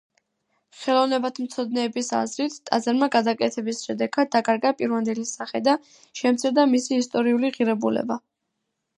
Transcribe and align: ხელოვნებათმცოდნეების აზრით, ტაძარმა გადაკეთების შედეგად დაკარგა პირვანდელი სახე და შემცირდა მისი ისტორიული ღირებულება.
ხელოვნებათმცოდნეების 0.83 2.07
აზრით, 2.19 2.55
ტაძარმა 2.69 3.09
გადაკეთების 3.15 3.81
შედეგად 3.89 4.31
დაკარგა 4.35 4.71
პირვანდელი 4.79 5.25
სახე 5.33 5.61
და 5.67 5.75
შემცირდა 6.21 6.65
მისი 6.71 6.97
ისტორიული 7.03 7.53
ღირებულება. 7.59 8.19